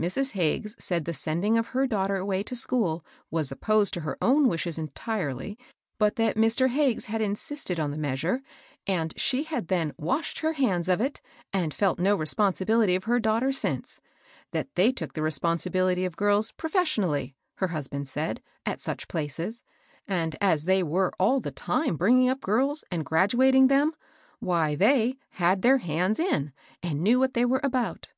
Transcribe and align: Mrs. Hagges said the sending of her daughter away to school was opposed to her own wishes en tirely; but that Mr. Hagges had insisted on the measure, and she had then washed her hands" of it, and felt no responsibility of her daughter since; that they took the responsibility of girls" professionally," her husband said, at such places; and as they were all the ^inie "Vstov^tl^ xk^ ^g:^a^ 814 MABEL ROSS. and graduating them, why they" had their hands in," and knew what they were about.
Mrs. 0.00 0.32
Hagges 0.32 0.74
said 0.80 1.04
the 1.04 1.14
sending 1.14 1.56
of 1.56 1.68
her 1.68 1.86
daughter 1.86 2.16
away 2.16 2.42
to 2.42 2.56
school 2.56 3.04
was 3.30 3.52
opposed 3.52 3.94
to 3.94 4.00
her 4.00 4.18
own 4.20 4.48
wishes 4.48 4.76
en 4.76 4.88
tirely; 4.88 5.56
but 6.00 6.16
that 6.16 6.34
Mr. 6.34 6.68
Hagges 6.68 7.04
had 7.04 7.20
insisted 7.22 7.78
on 7.78 7.92
the 7.92 7.96
measure, 7.96 8.42
and 8.88 9.14
she 9.16 9.44
had 9.44 9.68
then 9.68 9.94
washed 9.96 10.40
her 10.40 10.54
hands" 10.54 10.88
of 10.88 11.00
it, 11.00 11.20
and 11.52 11.72
felt 11.72 12.00
no 12.00 12.16
responsibility 12.16 12.96
of 12.96 13.04
her 13.04 13.20
daughter 13.20 13.52
since; 13.52 14.00
that 14.50 14.74
they 14.74 14.90
took 14.90 15.12
the 15.12 15.22
responsibility 15.22 16.04
of 16.04 16.16
girls" 16.16 16.50
professionally," 16.66 17.36
her 17.58 17.68
husband 17.68 18.08
said, 18.08 18.42
at 18.66 18.80
such 18.80 19.06
places; 19.06 19.62
and 20.08 20.34
as 20.40 20.64
they 20.64 20.82
were 20.82 21.12
all 21.20 21.38
the 21.38 21.52
^inie 21.52 21.54
"Vstov^tl^ 21.54 21.54
xk^ 21.54 21.62
^g:^a^ 21.62 22.26
814 22.26 22.26
MABEL 22.26 22.66
ROSS. 22.66 22.84
and 22.90 23.04
graduating 23.06 23.68
them, 23.68 23.92
why 24.40 24.74
they" 24.74 25.14
had 25.40 25.62
their 25.62 25.78
hands 25.78 26.18
in," 26.18 26.52
and 26.82 27.00
knew 27.00 27.20
what 27.20 27.34
they 27.34 27.44
were 27.44 27.60
about. 27.62 28.08